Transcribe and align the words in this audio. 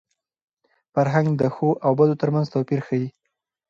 فرهنګ 0.93 1.29
د 1.41 1.43
ښو 1.55 1.69
او 1.85 1.91
بدو 1.99 2.15
تر 2.21 2.29
منځ 2.35 2.47
توپیر 2.53 2.79
ښيي. 2.87 3.07